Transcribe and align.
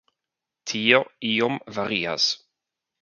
Tio 0.71 1.01
iom 1.33 1.59
varias. 1.77 2.29